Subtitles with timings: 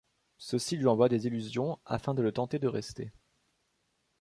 [0.39, 3.11] Ceux-ci lui envoient des illusions afin de le tenter de rester.